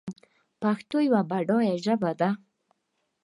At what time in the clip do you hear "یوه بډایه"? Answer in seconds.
1.07-1.75